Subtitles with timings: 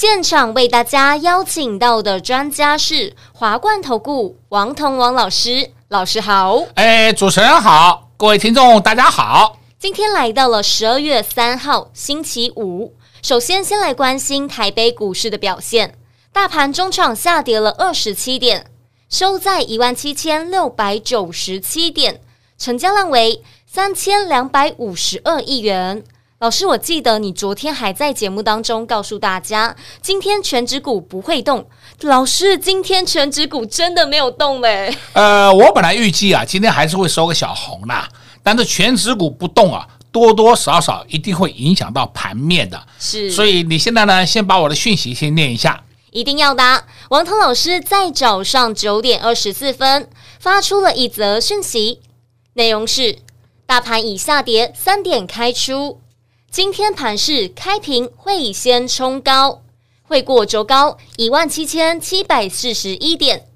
[0.00, 6.62] 现场为大家邀请到的专家是华冠投顾王彤王老师，老师好。
[6.76, 9.58] 哎，主持人好，各位听众大家好。
[9.78, 15.98] 今天来到了十二月三号星期五，首先先来关心台北股市的表现。
[16.32, 18.70] 大盘中场下跌了二十七点，
[19.10, 22.22] 收在一万七千六百九十七点，
[22.56, 26.02] 成交量为三千两百五十二亿元。
[26.40, 31.68] 老师，我记得你昨天还在节目当中告诉大家，今天全指股不会动。
[32.00, 34.96] 老师，今天全指股真的没有动嘞？
[35.12, 38.08] 呃，我本来预计啊，今天还是会收个小红啦。
[38.42, 42.82] 但是全指股不动啊，多多少少一定会影响到盘面的。
[42.98, 45.84] 是，所以你现在呢，先把我的讯息先念一下。
[46.10, 46.84] 一定要答。
[47.10, 52.00] 王涛老师在早上九点二十四分发出了一则讯息，
[52.54, 53.18] 内容是：
[53.66, 56.00] 大盘已下跌三点开出，
[56.50, 59.62] 今天盘势开平会先冲高，
[60.02, 63.46] 会过周高一万七千七百四十一点，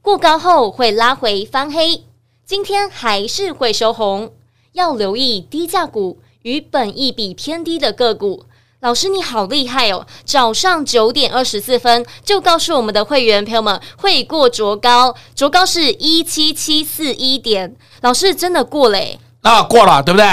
[0.00, 2.04] 过高后会拉回翻黑。
[2.46, 4.32] 今天还是会收红，
[4.70, 8.44] 要留意低价股与本益比偏低的个股。
[8.78, 10.06] 老师你好厉害哦！
[10.24, 17.74] 早上九点二十四分就告诉我们的会员朋友们会过卓高，卓高是一七七四一点。
[18.00, 19.18] 老师真的过嘞？
[19.42, 20.24] 啊，过了，对不对？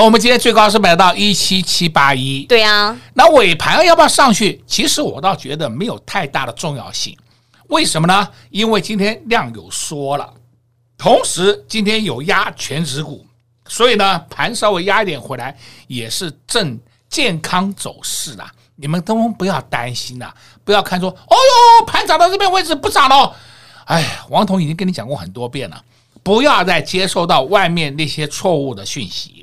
[0.00, 2.44] 我们今天最高是买到一七七八一。
[2.44, 4.62] 对啊，那尾盘要不要上去？
[4.66, 7.14] 其实我倒觉得没有太大的重要性。
[7.68, 8.26] 为什么呢？
[8.50, 10.32] 因为今天量有缩了。
[10.96, 13.26] 同时，今天有压全指股，
[13.68, 15.54] 所以呢，盘稍微压一点回来
[15.88, 16.78] 也是正
[17.10, 18.50] 健康走势啦。
[18.76, 21.36] 你们都不要担心啦，不要看说，哦
[21.80, 23.36] 哟，盘涨到这边位置不涨了。
[23.84, 25.84] 哎，王彤已经跟你讲过很多遍了，
[26.22, 29.41] 不要再接受到外面那些错误的讯息。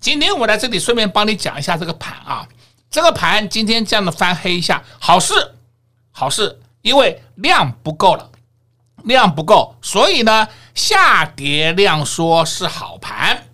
[0.00, 2.48] 今天我在这里顺便帮你讲一下这个盘啊，
[2.90, 5.34] 这个盘今天这样的翻黑一下，好事，
[6.10, 8.30] 好事，因为量不够了。
[9.04, 13.46] 量不够，所以呢，下跌量缩是好盘。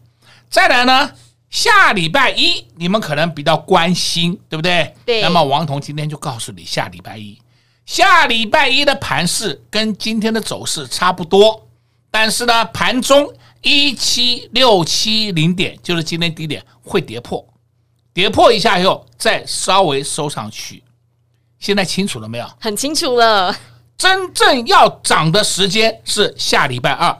[0.51, 1.13] 再来呢，
[1.51, 4.93] 下礼拜一你们可能比较关心，对不对？
[5.05, 5.23] 对。
[5.23, 7.41] 那么王彤今天就告诉你，下礼拜一，
[7.85, 11.69] 下礼拜一的盘势跟今天的走势差不多，
[12.11, 13.33] 但是呢，盘中
[13.67, 17.45] 一七六七零点就是今天低点会跌破，
[18.15, 20.85] 跌破一下以后再稍微收上去。
[21.59, 22.49] 现在清楚了没有？
[22.61, 23.53] 很清楚了。
[23.99, 27.19] 真正要涨的时间是下礼拜二，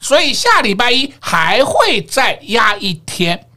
[0.00, 3.48] 所以下礼拜一还会再压一天。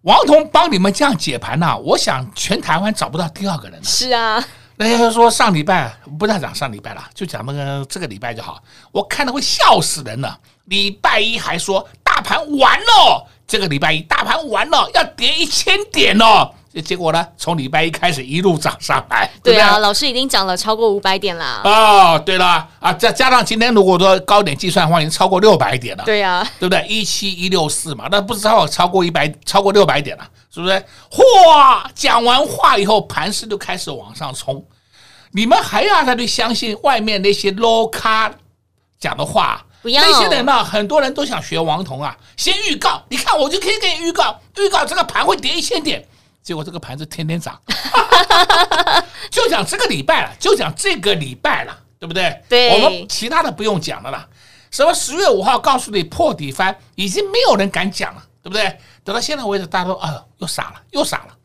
[0.00, 3.84] 王彤帮你们这样解盘呢、啊，我想全台湾找不到第二个人了。
[3.84, 4.42] 是啊，
[4.80, 8.62] 那要说上礼拜不再讲上礼拜了，就讲那个这个礼拜就好。
[8.90, 10.38] 我看到会笑死人了。
[10.64, 16.50] 礼拜一还说大盘完了，这个礼拜一大盘完了，要跌一千点哦。
[16.82, 17.26] 结果呢？
[17.36, 21.60] 从礼拜一开始一路涨上来，对啊，老师已经涨了超过五百点了。
[21.64, 26.04] 哦，对了啊，再加上今天如果说高点计算的话，已经超过六百点了。
[26.04, 26.86] 对呀，对不对？
[26.86, 30.24] 一七一六四嘛，那不知道超过一百，超过六百点了，
[30.54, 30.74] 是不是？
[31.10, 31.20] 嚯！
[31.92, 34.64] 讲完话以后，盘势就开始往上冲。
[35.32, 38.32] 你们还要再去相信外面那些 low 咖
[38.98, 39.64] 讲的话？
[39.82, 40.02] 不要。
[40.02, 40.64] 那些人呢？
[40.64, 46.06] 很多人都想学王彤啊，先预告，你看我就可以给你预告，预告这个盘会跌一千点。
[46.42, 47.60] 结果这个盘子天天涨，
[49.30, 52.42] 就讲这个礼拜了，就讲这个礼拜了，对不对？
[52.48, 54.26] 对，我们其他的不用讲了啦。
[54.70, 58.78] 什么十月五号告诉你破底翻，已经没有人敢讲了，对不对？
[59.04, 61.36] 等到现在为止，大家都啊、呃，又傻了，又傻了。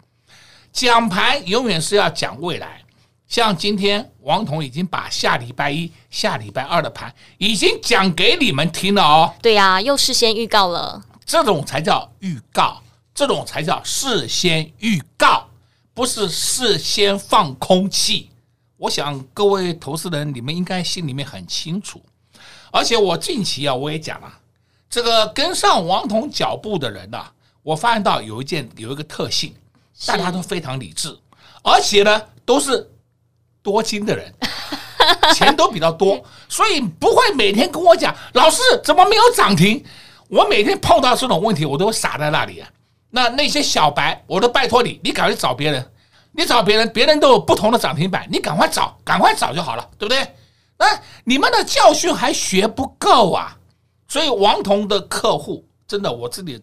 [0.72, 2.82] 讲盘永远是要讲未来，
[3.28, 9.34] 像今天王彤已经把下礼拜一、下礼拜二的盘已经讲给你们听了哦。
[9.42, 12.82] 对呀、啊，又事先预告了，这种才叫预告。
[13.14, 15.48] 这种才叫事先预告，
[15.94, 18.30] 不是事先放空气。
[18.76, 22.04] 我想各位投资人，你们应该心里面很清楚。
[22.72, 24.40] 而且我近期啊，我也讲了，
[24.90, 27.26] 这个跟上王彤脚步的人呐，
[27.64, 29.56] 我发现到有一件有一个特性，
[30.06, 31.18] 大家都非常理智，
[31.64, 32.86] 而且呢都是
[33.66, 34.32] 多金的人，
[35.34, 39.84] 钱都比较多，所以不会每天跟我讲，老师怎么没有涨停？
[40.28, 42.70] 我每天碰到这种问题，我都傻在那里啊。
[43.10, 45.92] 那那些小白，我都拜托你，你赶快找别人。
[46.38, 50.36] 你找别人，别人都有不同的涨停板，你赶快找，赶快找就好了，对不对？
[50.78, 50.86] 那
[51.24, 53.58] 你们的教训还学不够啊！
[54.10, 56.62] 所以王彤的客户真的，我自己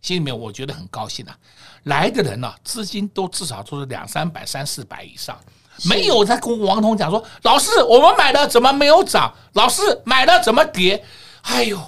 [0.00, 1.36] 心里面我觉得很高兴啊。
[1.84, 5.36] 来的人呢、资金都至少都是两三百、三四百以上，
[5.84, 9.32] 没有在跟王彤讲说，老师我们买的怎么没有涨？
[9.52, 11.04] 老师买的怎么跌？
[11.42, 11.78] 哎呦，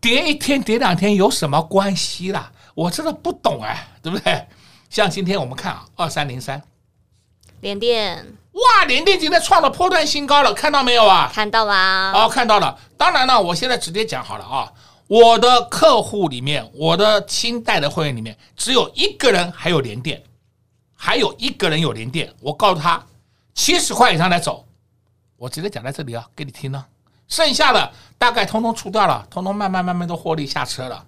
[0.00, 2.52] 跌一天跌两天有什么关系啦？
[2.74, 4.46] 我真的不懂哎，对不对？
[4.90, 6.62] 像今天我们看啊，二三零三，
[7.60, 11.30] 联电，哇，联电今天创了波段新高了，看到没有啊？
[11.34, 12.78] 看到啦，哦，看到了。
[12.96, 14.72] 当然了，我现在直接讲好了啊，
[15.08, 20.22] 我的客户里面，我的清代的会员里面，只有一个人还有连电，
[20.94, 22.32] 还有一个人有连电。
[22.40, 23.04] 我告诉他，
[23.54, 24.66] 七十块以上来走，
[25.36, 26.84] 我直接讲在这里啊，给你听呢。
[27.26, 31.06] 剩下的大概通通出掉了，通通慢慢慢慢都获利下车了。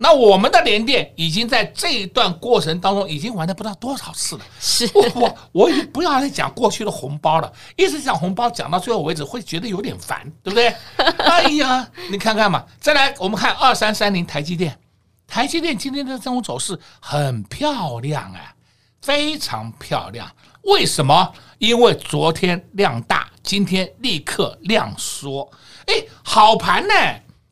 [0.00, 4.44] 那我们的联电已经在这一段过程当中已经玩了不知道多少次了。
[4.60, 10.68] 是我我我已经不要再讲过去的红包了，一直讲红包讲到最后为止会觉得有点烦，对不对？
[11.24, 14.78] 哎呀，你看看嘛，再来我们看二三三零台积电，
[15.26, 18.54] 台积电今天的这种走势很漂亮哎，
[19.00, 20.30] 非常漂亮。
[20.62, 21.32] 为什么？
[21.58, 25.50] 因为昨天量大，今天立刻量缩。
[25.86, 26.94] 哎，好盘呢，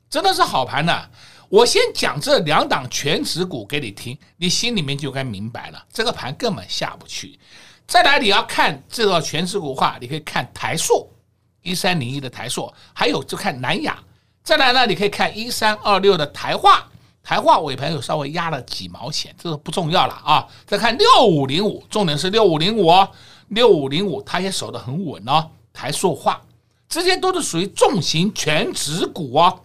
[0.08, 1.02] 真的是好盘呢。
[1.48, 7.38] 我先讲这两档全值股给你听，你心里面就该明白了，这个盘根本下不去。
[7.86, 11.08] 再来，你要看这个全值股的话，你可以看台塑
[11.62, 13.98] 一三零一的台塑，还有就看南亚。
[14.42, 16.88] 再来呢，你可以看一三二六的台化，
[17.22, 20.46] 台化尾盘有稍微压了几毛钱，这个不重要了啊。
[20.66, 23.08] 再看六五零五，重点是六五零五哦，
[23.48, 25.50] 六五零五它也守得很稳哦。
[25.72, 26.42] 台塑化
[26.88, 29.60] 这些都是属于重型全值股哦。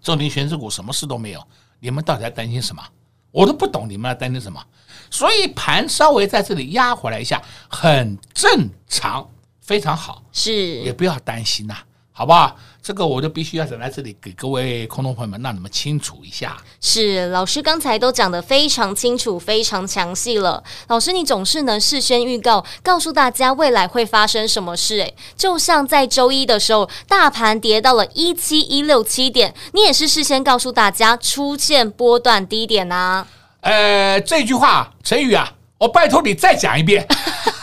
[0.00, 1.42] 重型全值股什么事都没有，
[1.80, 2.82] 你们到底在担心什么？
[3.30, 4.64] 我都不懂你们在担心什么。
[5.10, 9.28] 所以盘稍微在这里压回来一下，很正常，
[9.60, 11.84] 非常好，是也不要担心呐、啊。
[12.18, 12.56] 好不好？
[12.82, 16.56] 这个我就必须要在这里给各位空头朋友们让你们清楚一下。
[16.80, 20.60] 是老师刚才都讲得非常清楚、非常详细了。
[20.88, 24.98] 老师，你总是能事先预告，告诉大家未来会发生什么事。
[24.98, 33.26] 诶，就像在周一的时候，大盘跌到了一七一六七点，你也是事先告诉大家出现波段低点呐、啊。
[33.60, 35.52] 呃，这句话成语啊。
[35.78, 37.06] 我拜托你再讲一遍，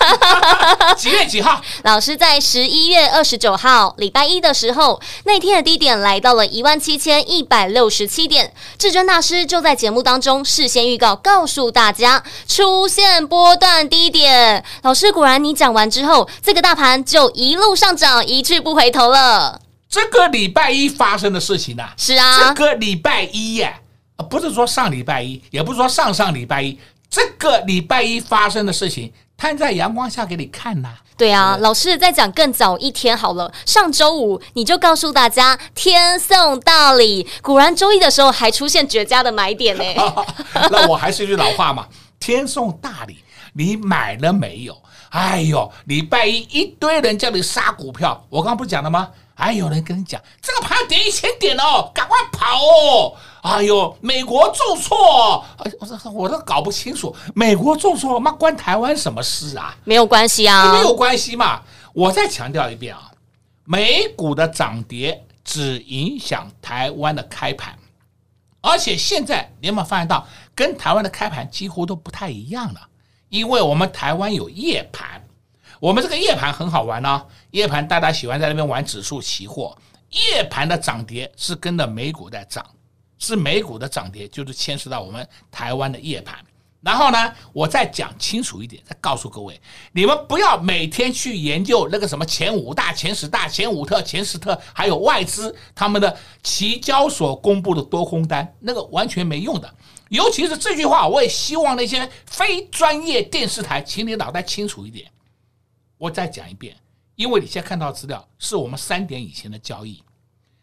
[0.98, 1.62] 几月几号？
[1.84, 8.54] 老师在十一月二十九号礼拜一的时候，那天的低点来到了一万七千一百六十七点。
[8.78, 14.63] 至尊大师就在节目当中事先预告，告诉大家出现波段低点。
[14.84, 19.62] 老师果然，你讲完之后，这个大盘就一路上涨，一去不回头了。
[19.90, 21.94] 这个礼拜一发生的事情呢、啊？
[21.98, 23.74] 是啊，这个礼拜一呀，
[24.30, 26.78] 不是说上礼拜一，也不是说上上礼拜一。
[27.10, 31.02] 这个礼拜一发生的事情，摊在阳光下给你看呐、啊。
[31.18, 33.50] 对啊，老师再讲更早一天好了。
[33.66, 39.84] 上周五你就告诉大家天送大礼，果然周一的时候还出现绝佳的买点呢。
[40.70, 41.88] 那我还是一句老话嘛，
[42.20, 43.20] 天送大礼，
[43.54, 44.76] 你买了没有？
[45.15, 49.09] 哎呦，礼拜一一堆人叫你杀股票，我刚刚不讲了吗？
[49.33, 53.15] 还有人跟你讲，这个盘跌一千点哦，赶快跑哦！
[53.41, 55.41] 哎呦，美国重挫，
[55.79, 59.73] 我这我都搞不清楚，美国重挫，妈关台湾什么事啊？
[59.85, 61.62] 没有关系啊，没有关系嘛。
[61.93, 63.10] 我再强调一遍啊，
[63.63, 67.74] 美股的涨跌只影响台湾的开盘，
[68.60, 72.81] 而且现在你有没有发现到，跟台湾的开盘几乎都不太一样了，
[73.36, 75.22] 因为我们台湾有夜盘。
[75.82, 79.77] 我们这个夜盘很好玩呢、夜盘大家喜欢在那边玩指数期货，
[80.10, 82.65] 夜盘的涨跌是跟着美股在涨，
[83.20, 86.38] 是美股的涨跌就是牵涉到我们台湾的夜盘。
[86.80, 89.60] 然后呢，我再讲清楚一点，再告诉各位，
[89.92, 99.75] 你们不要每天去研究那个什么前五大、前十大、前五特、前十特，还有外资他们的期交所公布的多空单，那个完全没用的。
[100.15, 105.12] 尤其是这句话，我也希望那些非专业电视台，请你脑袋清楚一点。
[105.98, 106.75] 我再讲一遍，
[107.15, 110.01] 因为你现在看到资料是我们三点以前的交易，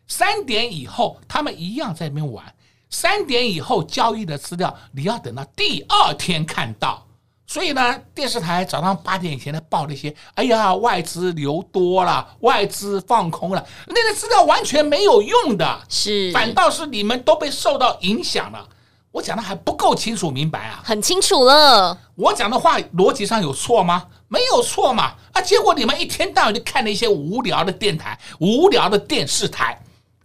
[0.08, 2.54] 三点以后他们一样在那边玩，
[2.90, 7.06] 三点以后交易的资料你要等到第二天看到。
[7.46, 18.66] 所以呢，电视台早上八点以前的报那些，哎呀，外资流多了，外资放空了，那个资料完全没有用的，是，反倒是你们都被受到影响了。
[19.12, 20.80] 我讲的还不够清楚明白啊？
[20.82, 21.96] 很清楚了。
[22.14, 24.06] 我讲的话逻辑上有错吗？
[24.26, 25.14] 没有错嘛。
[25.32, 29.78] 啊，结果你们一天到晚就看那些无聊的电台、无聊的电视台，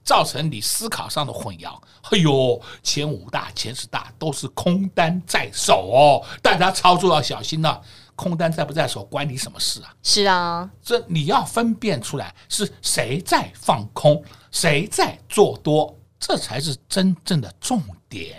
[0.05, 1.77] 造成你思考上的混淆。
[2.11, 7.81] 哎呦，前五大、前十大都是空单在手哦，大家操作要小心了。
[8.15, 9.93] 空单在不在手，关你什么事啊？
[10.01, 17.79] 是啊，这你要分辨出来是谁在放空，谁在做多，这才是真正的重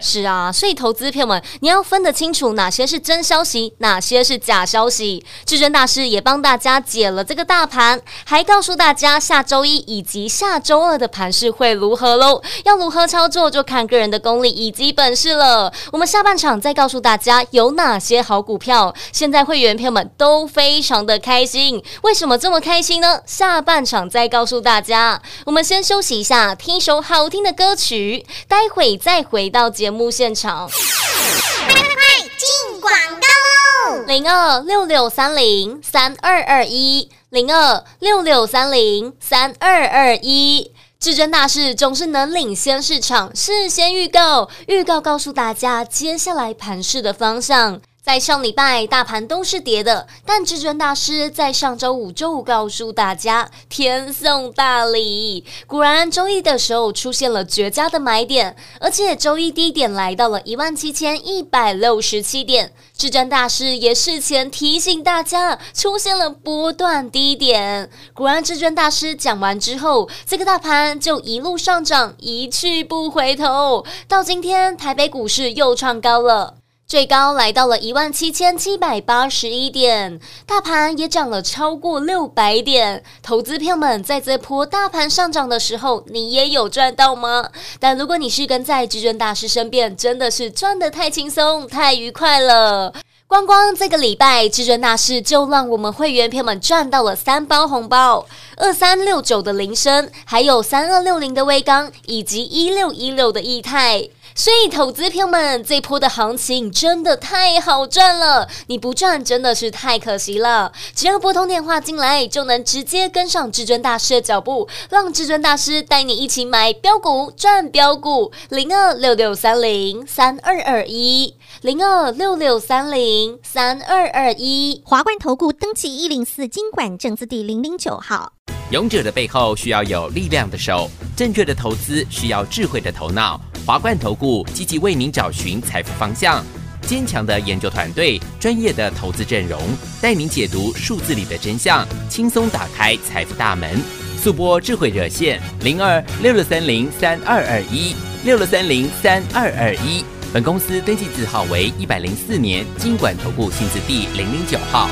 [0.01, 5.23] 是啊，所以投资朋友们，你要分得清楚哪些是真消息，哪些是假消息。
[5.45, 12.43] 至尊大师也帮大家解了这个大盘，还告诉大家下周一以及下周二的盘势会如何喽。
[12.65, 15.71] 要如何操作，就看个人的功力以及本事了。
[15.93, 18.95] 我们下半场再告诉大家有哪些好股票。
[19.13, 23.21] 现在会员朋友们都非常的开心，为什么这么开心呢？
[23.27, 25.21] 下半场再告诉大家。
[25.45, 29.58] 我们先休息一下，听一首好听的歌曲，待会再回到。
[29.59, 34.05] 到节目现场，快快快进广告喽！
[34.07, 40.73] 零二六六三零三二二一，零二六六三零三二二一。
[41.01, 47.81] 至尊大事总是能领先市场，事先预告，预告告诉大家接下来盘势的方向。
[48.09, 62.73] 在上礼拜，大盘都是跌的，但至尊大师在上周五、周五告诉大家天送大礼，果然周一的时候出现了绝佳的买点，而且周一低点来到了一万七千一百六十七点。
[62.97, 76.55] 至尊大师也事前提醒大家，出现了波段低点，果然至尊大师讲完之后，这个大盘就一路上涨，一去不回头，到今天台北股市又创高了。
[76.89, 83.05] 最高来到了一万七千七百八十一点，大盘也涨了超过六百点。
[83.23, 87.51] 投资票们在这波大盘上涨的时候，你也有赚到吗？
[87.79, 92.95] 但如果你是跟在至尊大师身边，真的是赚得太轻松、太愉快了。
[93.27, 98.27] 光光这个礼拜，至尊大师就让我们会员票们赚到了三包红包：
[98.57, 104.09] 二三六九的铃声，还有三二六零的威刚，以及一六一六的益泰。
[104.39, 110.71] 所以，投资朋友们，这波的行情真的太好赚了，你不赚真的是太可惜了。
[110.95, 118.31] 只要拨通电话进来，就能直接跟上至尊大师的脚步，让至尊大师带你一起买标股赚标股。
[118.51, 124.81] 零二六六三零三二二一，零二六六三零三二二一。
[124.85, 128.35] 华冠投顾登记一零四经管证字第零零九号。
[128.71, 133.41] 勇者的背后需要有力量的手，正确的投资需要智慧的头脑。
[133.69, 136.43] 华冠投顾积极为您找寻财富方向，
[136.87, 139.61] 坚强的研究团队，专业的投资阵容，
[140.01, 143.79] 带您解读数字里的真相，轻松打开财富大门。
[144.19, 147.95] 速拨智慧热线零二六六三零三二二一
[148.25, 150.03] 六六三零三二二一。
[150.33, 154.89] 本公司登记字号为一百零四年金管投顾新字第零零九号。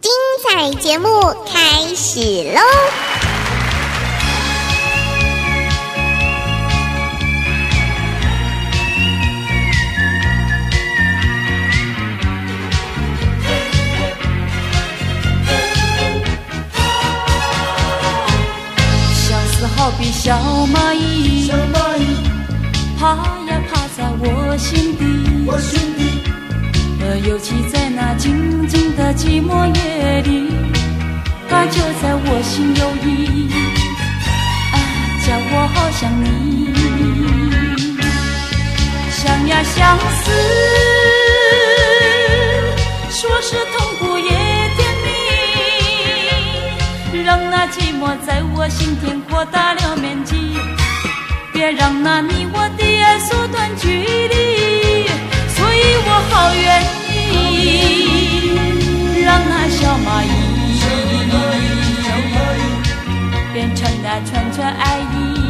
[0.00, 0.12] 精
[0.48, 1.08] 彩节目
[1.44, 2.20] 开始
[2.52, 2.60] 喽！
[20.22, 20.36] 小
[20.66, 22.04] 蚂蚁，小蚂蚁
[22.98, 23.16] 爬
[23.48, 25.02] 呀爬在我心底，
[25.46, 26.20] 我心底。
[27.00, 30.52] 呃，尤其在那静静的寂寞夜里，
[31.48, 33.48] 它就在我心有意，
[34.74, 34.76] 啊，
[35.26, 36.28] 叫我好想你，
[39.10, 40.30] 想呀相思，
[43.08, 44.28] 说是痛苦也
[44.76, 44.80] 甜
[47.14, 47.66] 蜜，让那
[48.26, 49.20] 在我心田。
[49.30, 50.34] 扩大了面积，
[51.52, 55.06] 别让那你我的爱缩短距离，
[55.48, 56.82] 所以我好愿
[57.32, 60.26] 意让那小蚂蚁
[63.52, 65.49] 变成那串串爱意。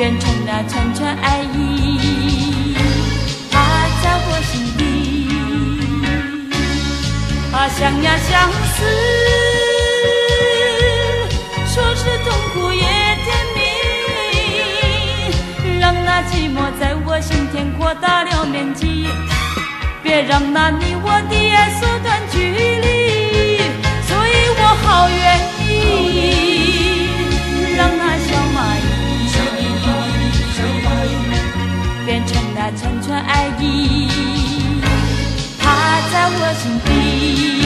[0.00, 2.74] 变成了串串爱意。
[3.52, 3.60] 啊，
[4.02, 4.82] 在我心底，
[7.52, 8.76] 啊，想呀相思。
[11.66, 13.58] 说是痛苦也甜蜜，
[15.78, 19.06] 让那寂寞在我心田扩大了面积，
[20.02, 23.58] 别让那你我的爱缩短距离，
[24.08, 25.38] 所以我好愿
[25.68, 25.68] 意。
[32.76, 34.08] 串串爱意，
[35.58, 37.59] 它在我心底。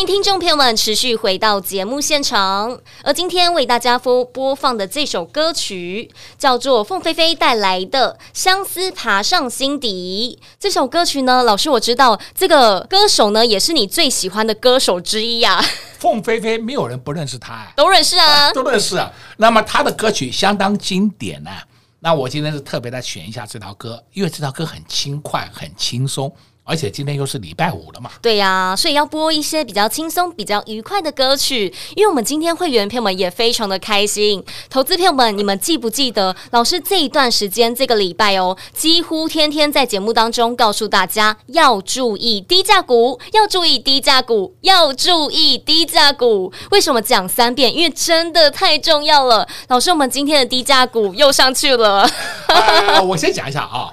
[0.00, 10.38] 迎听众朋友们持续回到节目现场，而今天为大家播播放的这首歌曲叫做凤飞飞带来的《相思爬上心底》。
[10.60, 15.64] 这首歌曲呢，老师我知道这个歌手呢也是你最喜欢的歌手之一呀、啊。
[15.98, 19.12] 凤飞飞没有人不认识他、都认识啊，都认识啊。
[19.38, 21.50] 那么他的歌曲相当经典呢、
[21.98, 26.32] 那我今天是特别来选一下这条歌，因为这条歌很轻快，很轻松。
[26.68, 31.72] 而且今天又是礼拜五了嘛，对呀、啊，所以要播一些比较轻松、比较愉快的歌曲。
[31.96, 46.52] 因为我们今天会员朋友们也非常的开心，投资朋友们，你们记不记得老师这一段时间这个礼拜哦，几乎天天在节目当中告诉大家要注意低价股，要注意低价股，要注意低价股。
[46.70, 47.74] 为什么讲三遍？
[47.74, 49.48] 因为真的太重要了。
[49.68, 52.06] 老师，我们今天的低价股又上去了。
[52.48, 53.88] 呃、我先讲一下啊。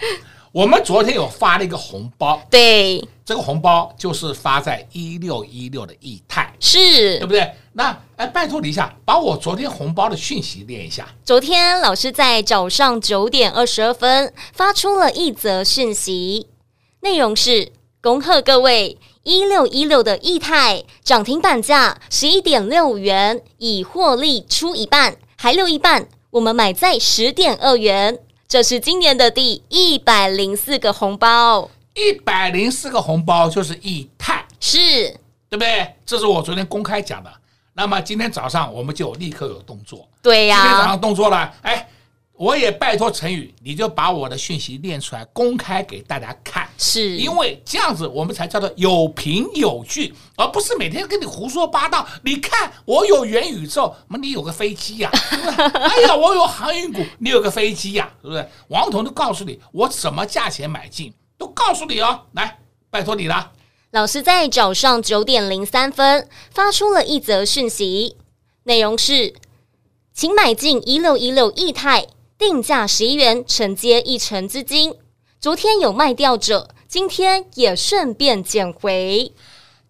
[0.56, 7.54] 我们昨天有发了一个红包，对，这个红包就是发在一六一六的易泰，是对不对？
[7.74, 11.10] 那哎，拜托你一下，把我昨天红包的讯息念一下。
[11.26, 16.48] 昨天老师在早上九点二十二分发出了一则讯息，
[17.02, 28.20] 内容是：恭贺各位一六一六的易泰涨停板价十一点六五元，已获利出一半，还留一半，我们买在十点二元。
[28.48, 34.80] 这是今年的第一百零四个红包，一百零四个红包就是一泰，是
[35.50, 35.96] 对不对？
[36.06, 37.32] 这是我昨天公开讲的。
[37.74, 41.90] 那么今天早上我们就立刻有动作，对呀、啊，今天早上动作了，哎。
[42.38, 46.68] 我也拜托陈宇，你就把我的讯息念出来，公开给大家看。
[46.78, 52.06] 是，因为这样子我们才叫做有凭有据，而不是每天跟你胡说八道。
[52.24, 55.72] 你看，我有元宇宙，你有个飞机呀、 啊？
[55.76, 58.20] 哎呀，我有航运股，你有个飞机呀、啊？
[58.22, 58.46] 对不是？
[58.68, 62.24] 王彤都告诉你，我什么价钱买进，都告诉你哦。
[62.34, 63.54] 来，拜托你了。
[63.92, 68.18] 老师在早上九点零三分发出了一则讯息，
[68.64, 69.34] 内容是，
[70.14, 72.08] 请买进一六一六驿泰。
[72.38, 74.94] 定价十一元，承接一成资金。
[75.40, 79.32] 昨天有卖掉者，今天也顺便捡回。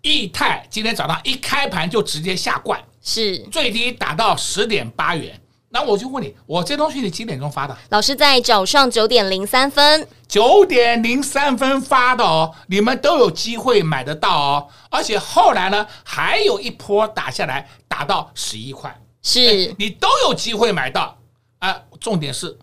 [0.03, 5.41] 易泰今天早上一开盘就直接下灌，是最低打到十点八元。
[5.69, 7.75] 那我就问你，我这东西你几点钟发的？
[7.89, 14.67] 老师在早上九点零三分，九点零三分发的哦，你们都有机会买得到哦。
[14.91, 21.17] 而且后来呢，还有一波打下来，打到十一块，是你都有机会买到。
[21.65, 22.55] 啊，重点是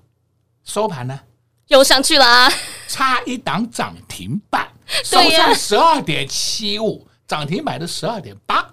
[0.64, 1.18] 收盘呢，
[1.66, 2.52] 又上去了啊，
[2.86, 4.68] 差一档涨停板，
[5.02, 8.64] 收在十二点七五，涨停板的十二点八。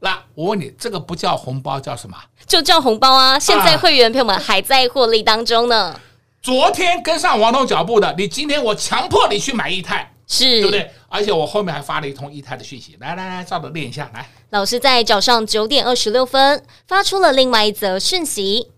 [0.00, 2.16] 那我问你，这个不叫红包，叫什么？
[2.46, 3.38] 就叫红包啊！
[3.38, 5.90] 现在会员朋友们还在获利当中呢。
[5.90, 6.00] 啊，
[6.42, 10.90] 昨天跟上王东脚步的，你今天我强迫你去买一泰，是对不对？
[11.08, 14.28] 而且我后面还发了一通一泰的讯息，来来来，照着念一下来。
[14.50, 18.68] 老师在早上九点二十六分发出了另外一则讯息。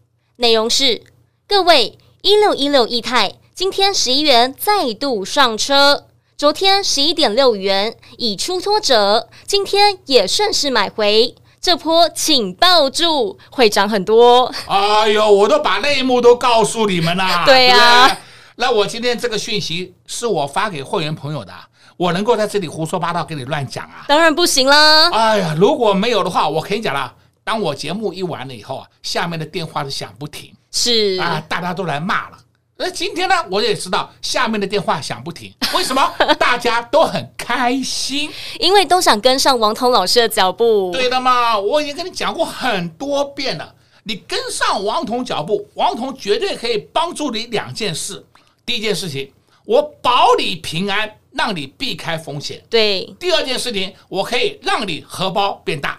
[0.41, 1.03] 内容是：
[1.49, 6.05] 各位一六一六亿泰，今天十一元再度上车，
[6.37, 14.55] 昨天十一点六元已出脱者，今天也顺势买回，这波请抱住，会涨很多。
[14.69, 17.43] 哎呦，我都把内幕都告诉你们了。
[17.45, 18.19] 对呀、啊，
[18.55, 21.53] 那我今天这个讯息是我发给会员朋友的，
[21.97, 24.05] 我能够在这里胡说八道跟你乱讲啊？
[24.07, 25.11] 当然不行啦。
[25.11, 27.13] 哎呀，如果没有的话，我可以讲了。
[27.49, 32.37] 当我节目一完了以后啊，下面的电话是响不停，是啊，大家都来骂了。
[32.77, 36.13] 那今天呢，我也知道下面的电话响不停， 为什么？
[36.39, 38.31] 大家都很开心，
[38.61, 40.91] 因为都想跟上王彤老师的脚步。
[40.93, 48.23] 对的嘛，我已经跟你讲过很多遍了，你跟上王彤脚步，王彤绝对可以帮助你两件事。
[48.67, 49.33] 第一件事情，
[49.65, 52.63] 我保你平安，让你避开风险。
[52.69, 53.07] 对。
[53.19, 55.99] 第二件事情，我可以让你荷包变大。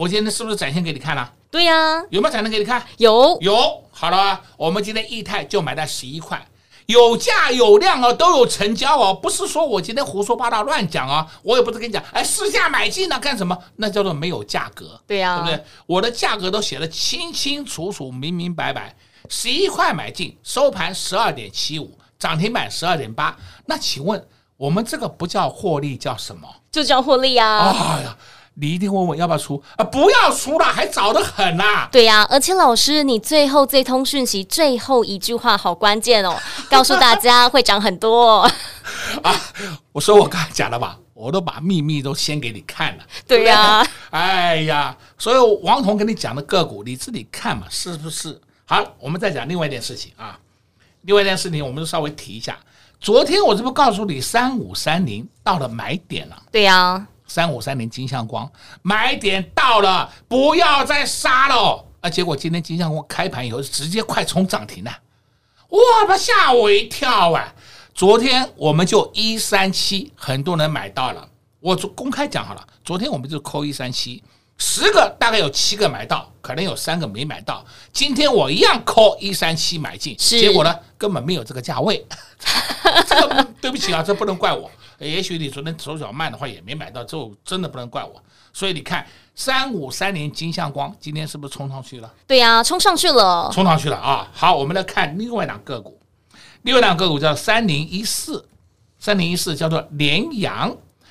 [0.00, 1.30] 我今天是不是展现给你看了？
[1.50, 2.82] 对呀、啊，有没有展现给你看？
[2.96, 6.42] 有有，好了，我们今天易泰就买在十一块，
[6.86, 13.54] 有价有量哦，都有成交哦，不是说我今天胡说八道乱讲啊、哦，我也不是跟你讲，哎，市价买进了干什么？
[13.76, 15.66] 那叫做没有价格，对呀、啊，对不对？
[15.84, 18.96] 我的价格都写的清清楚楚、明明白白。
[19.28, 23.36] 十一块买进，收盘十二点七五，涨停板十二点八。
[23.66, 26.48] 那请问我们这个不叫获利，叫什么？
[26.72, 27.58] 就叫获利呀！
[27.68, 28.16] 哎呀，
[28.54, 29.84] 你一定问我要不要出啊？
[29.84, 31.88] 不要出了，还早得很呐、啊。
[31.90, 36.36] 对呀、啊，而且老师，你最后这通讯息最后一句话好关键哦，
[36.70, 38.50] 告诉大家会涨很多、哦、
[39.22, 39.34] 啊！
[39.92, 40.98] 我说我刚才讲了吧。
[41.12, 48.40] 我都把秘密都先给你看了，对呀、啊，哎呀，所以王彤跟你讲的个股，你自己看嘛，是不是？
[48.64, 50.38] 好，我们再讲另外一件事情啊，
[51.02, 52.56] 另外一件事情，我们就稍微提一下。
[52.98, 58.50] 昨天我这不告诉你，三五三零到了买点了，对呀、啊，三五三零金相光
[58.82, 62.10] 买点到了，不要再杀了啊！
[62.10, 64.90] 结果今天金相光开盘以后直接快冲涨停了，
[65.68, 67.54] 哇，他吓我一跳啊！
[67.94, 71.28] 昨天我们就一三七，很多人买到了。
[71.60, 74.20] 我公开讲好了，昨天我们就扣一三七，
[74.58, 77.64] 十个大概有七个买到，可能有三个没买到。
[77.92, 82.04] 今天我一样扣一三七买进，结果呢根本没有这个价位。
[83.06, 84.68] 这个对不起啊，这不能怪我。
[85.00, 88.22] 也许你昨天手脚慢的话也没买到，这真的不能怪我。
[88.52, 92.12] 所以你看，三五三零金相光今天是不是冲上去了？
[92.26, 94.28] 对呀、啊，冲上去了，冲上去了啊！
[94.32, 95.98] 好，我们来看另外两个个股。
[96.62, 98.44] 另外两个股叫三零一四，
[98.98, 100.68] 三零一四叫做联阳，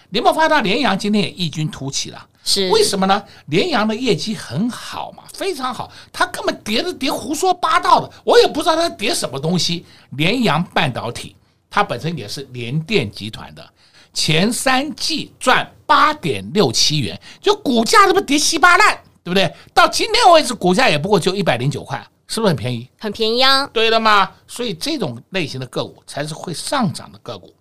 [0.09, 2.27] 你有没有发现联阳今天也异军突起了？
[2.43, 3.23] 是为什么呢？
[3.47, 9.85] 联阳的业绩很好嘛，非常好，它根本跌的跌胡说八道的，我也不知道它跌什么东西。
[10.11, 11.35] 联阳半导体，
[11.69, 13.69] 它本身也是联电集团的，
[14.13, 19.53] 前三季赚八点六七元，就股价这不跌稀巴烂，对不对？
[19.73, 22.05] 到今天为止，股价也不过就一百零九块。
[22.31, 22.87] 是不是很便宜？
[22.99, 23.65] 很便宜啊！
[23.73, 27.51] 对了嘛，所以这种类型的个股才是会上涨的个股。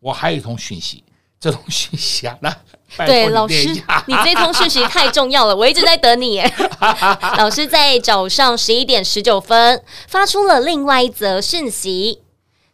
[0.00, 1.04] 我还有一通讯息，
[1.38, 2.52] 这通讯息啊，那，
[3.06, 3.68] 对老师，
[4.06, 6.42] 你这通讯息太重要了，我一直在等你。
[7.38, 12.20] 老师在早上十一点十九分发出了另外一则讯息，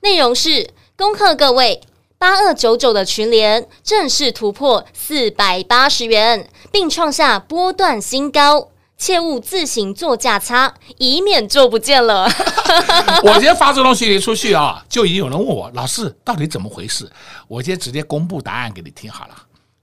[0.00, 1.82] 内容是恭贺各位
[2.24, 8.70] 八二九九的群联正式突破四百八十元，并创下波段新高。
[8.96, 12.24] 切勿自行做价差，以免做不见了。
[13.24, 17.06] 我今天发这东西出去啊，就已经有人问我老师到底怎么回事。
[17.46, 19.34] 我今天直接公布答案给你听好了。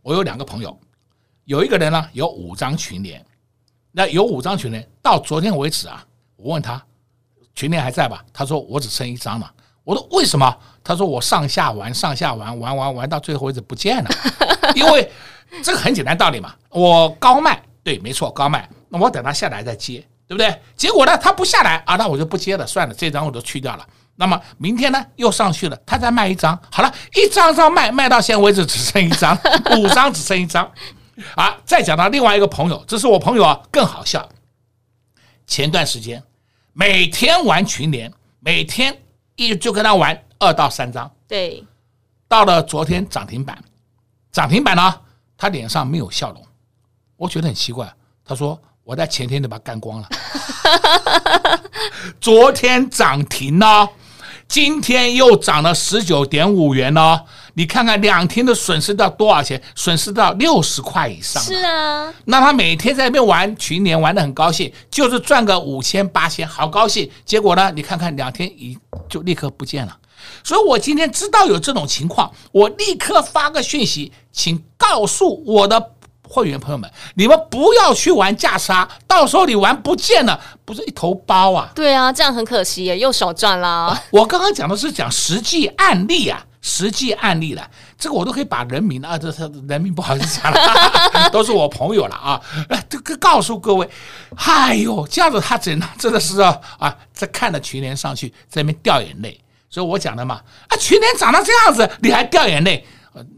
[0.01, 0.75] 我有两个朋友，
[1.45, 3.23] 有一个人呢有五张群联，
[3.91, 6.03] 那有五张群联，到昨天为止啊，
[6.37, 6.83] 我问他
[7.53, 8.25] 群联还在吧？
[8.33, 9.53] 他说我只剩一张了。
[9.83, 10.57] 我说为什么？
[10.83, 14.09] 他说我上下玩上下玩玩玩玩到最后为止不见了。
[14.75, 15.11] 因为
[15.63, 18.67] 这个很简单道理嘛，我高卖，对，没错，高卖。
[18.89, 20.61] 那我等他下来再接，对不对？
[20.75, 23.87] 结果呢，他不下来啊，那我就不接了，算了，这张我都去掉了。
[24.15, 29.37] 那么明天呢，又上去了，他再卖一张，好了，一张张卖，卖到现在为止只剩一张，
[29.77, 30.69] 五张只剩一张。
[31.35, 34.27] 啊，再讲到另外一个朋友，这是我朋友啊，更好笑。
[35.45, 36.23] 前段时间
[36.73, 38.97] 每天玩群联，每天
[39.35, 41.63] 一就跟他玩二到三张，对，
[42.27, 43.57] 到了昨天涨停板，
[44.33, 44.93] 涨停板呢，
[45.37, 46.45] 他脸上没有笑容，
[47.15, 47.89] 我觉得很奇怪，
[48.25, 48.59] 他说。
[48.83, 50.09] 我在前天就把它干光了，
[52.19, 53.87] 昨天涨停呢，
[54.47, 57.21] 今天又涨了十九点五元呢。
[57.53, 59.61] 你看看两天的损失到多少钱？
[59.75, 61.41] 损失到六十块以上。
[61.41, 67.09] 是啊，那他每天在那边玩群联，玩的很高兴，就是赚个五千八千，好高兴。
[67.23, 68.75] 结果呢，你看看两天一
[69.07, 69.95] 就立刻不见了。
[70.43, 75.91] 所以我今天知道有这种情况，我立刻发个讯息，请告诉我的。
[76.33, 81.69] 会员朋友们，你们不要去玩价差，到时候你玩不见了，不是一头包啊？
[81.75, 84.01] 对啊，这样很可惜耶，又少赚啦。
[84.11, 92.41] 我刚刚讲的是讲实际案例啊，实际案例了，这个我都可以把人名啊，这这人名不好意思讲了， 都是我朋友了啊。
[92.89, 93.89] 这个告诉各位，
[94.37, 99.37] 哎呦，这样子他真的真的是啊啊，在看着群联上去，在那边掉眼泪。
[99.71, 102.85] 所以我讲的嘛，啊，去年涨到这样子，你还掉眼泪？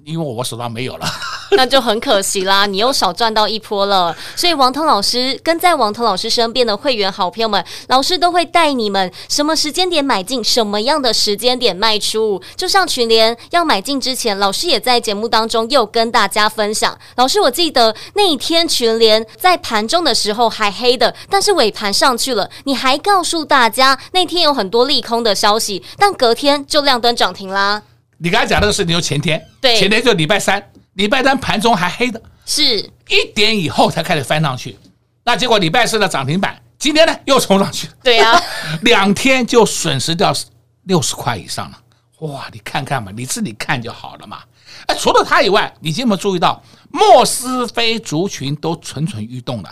[0.06, 1.06] 因为我手上没有了，
[1.58, 4.16] 那就很可惜啦，你又少赚到一波了。
[4.36, 12.40] 所以王腾老师跟在王腾老师身边的会员好朋友们，老师都会带你们什么时间点买进，什么样的时间点卖出。
[12.56, 16.96] 就像群联要买进之前，老师也在节目当中又跟大家分享。
[17.16, 27.82] 老师，我记得那一天群联在盘中的时候还黑的，但是尾盘上去了，你还告诉大家那天有很多利空的消息，但隔天就亮灯涨停啦。
[28.24, 32.78] 你刚才讲那个事情就前天，对，前天就礼拜三，礼拜三盘中还黑的，是。
[33.10, 34.80] 一点以后才开始翻上去，
[35.26, 38.42] 那结果礼拜四的涨停板，今天呢又冲上去，对呀、啊，
[38.84, 40.34] 两天就损失掉
[40.84, 41.78] 六十块以上了，
[42.20, 44.40] 哇，你看看嘛，你自己看就好了嘛。
[44.86, 49.70] 哎，除了它以外，你有没有注意到莫斯菲族群都蠢蠢欲动了？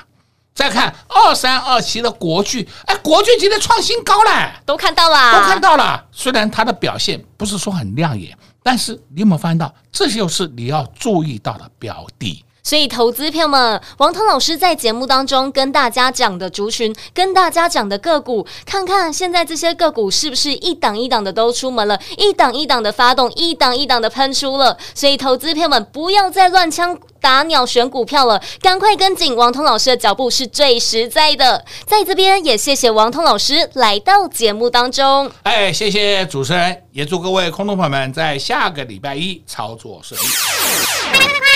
[0.54, 6.06] 再看二三二七的国巨，哎，国巨今天创新高了，都看到了，都看到了。
[6.12, 12.44] 虽然它的表现不是说很亮眼，但是你有没有发现到，这就是你要注意到的标的。
[12.64, 24.78] 所以，投资票们，王通老师在节目当中跟大家讲的族群，跟大家讲的个股，看看现在这些个股是不是一档一档的都出门了，一档一档的发动，一档一档的喷出了。
[24.94, 31.66] 所以，投资票们不要再乱枪打鸟选股票了，赶快跟紧王通老师的脚步是最实在的。
[31.86, 35.32] 在这边也谢谢王通老师来到节目当中。
[35.44, 41.51] 哎，谢谢主持人，也祝各位空头朋友们在下个礼拜一操作顺利。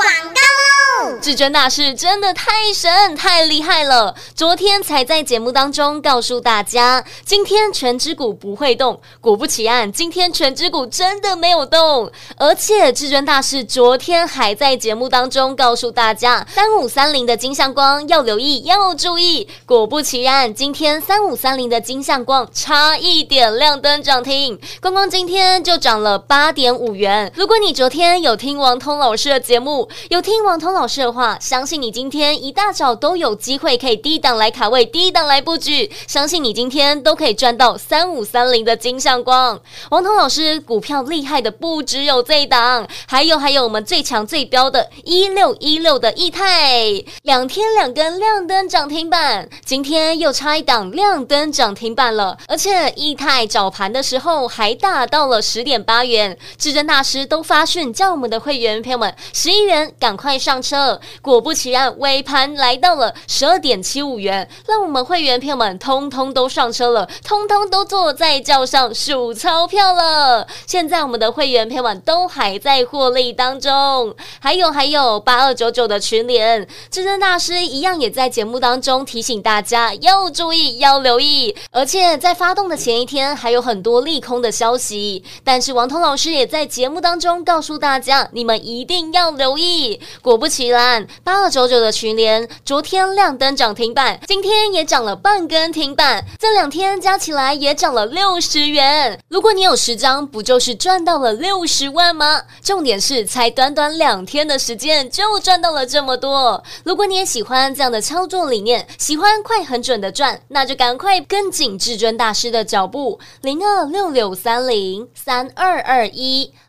[0.00, 0.79] 广告喽！
[1.20, 4.14] 至尊大师真的太神太厉害了！
[4.34, 9.00] 昨天才在节目当中告诉大家，今天权值股不会动。
[9.20, 12.10] 果不其然，今天权值股真的没有动。
[12.36, 19.48] 而且至尊大师昨天还在节目当中告诉大家，三五三零的金像光要留意要注意。
[19.66, 27.30] 果不其然，今天三五三零的金像光差一点亮灯涨停，光光今天就涨了八点五元。
[27.36, 35.88] 如果你昨天有听王通老师的节目，有听王通老师的话，相信你今天一大早都有机会可以低档来卡位，低档来布局。
[36.08, 39.60] 相信你今天都可以赚到三五三零的金像光。
[39.90, 52.36] 王彤老师股票厉害的不只有这一档，还有还有我们最强最标的一六一六的易泰，两天两根亮灯涨停板，今天又差一档亮灯涨停板了。
[52.48, 59.60] 而且易泰早盘的时候还大到了十点八元，至尊大师都发讯叫我们的会员朋友们十一。
[59.60, 60.79] 元，赶快上车！
[61.22, 70.46] 果不其然，尾盘来到了十二点七五元，让我们会员朋友们通通都上车了，通通都坐在轿上数钞票了。
[70.66, 81.54] 现在我们的会员朋友们都还在获利当中，还有还有八二九九的群联，至尊大师一样也在节目当中提醒大家要注意，要留意。
[81.70, 90.00] 而且在发动的前一天还有很多利空的消息，但是王彤老师也在节目当中告诉大家，你们一定要留意。
[90.22, 99.20] 果不其然，八二九九的群联昨天亮灯涨停板，今天也涨了半根停板，这两天加起来也涨了六十元。
[99.28, 102.42] 如果你有十张，不就是赚到了六十万吗？
[102.62, 106.62] 重点是才短短两天的时间就赚到了这么多。
[106.84, 116.52] 如果你也喜欢这样的操作理念，喜欢快很准的赚，那就赶快跟紧至尊大师的脚步，零二六六三零三二二一。